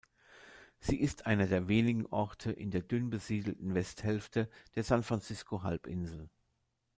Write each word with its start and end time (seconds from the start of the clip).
Sie 0.79 0.99
ist 0.99 1.27
einer 1.27 1.45
der 1.45 1.67
wenigen 1.67 2.07
Orte 2.07 2.51
in 2.51 2.71
der 2.71 2.81
dünn 2.81 3.11
besiedelten 3.11 3.75
Westhälfte 3.75 4.49
der 4.73 4.83
San-Francisco-Halbinsel. 4.83 6.27